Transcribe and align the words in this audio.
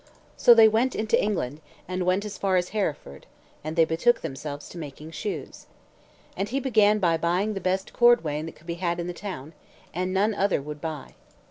So 0.35 0.55
they 0.55 0.67
went 0.67 0.95
into 0.95 1.21
England, 1.23 1.61
and 1.87 2.07
went 2.07 2.25
as 2.25 2.35
far 2.39 2.55
as 2.57 2.69
Hereford; 2.69 3.27
and 3.63 3.75
they 3.75 3.85
betook 3.85 4.21
themselves 4.21 4.67
to 4.69 4.79
making 4.79 5.11
shoes. 5.11 5.67
And 6.35 6.49
he 6.49 6.59
began 6.59 6.97
by 6.97 7.17
buying 7.17 7.53
the 7.53 7.61
best 7.61 7.93
cordwain 7.93 8.47
that 8.47 8.55
could 8.55 8.65
be 8.65 8.73
had 8.81 8.99
in 8.99 9.05
the 9.05 9.13
town, 9.13 9.53
and 9.93 10.11
none 10.11 10.33
other 10.33 10.59
would 10.59 10.81
buy. 10.81 11.13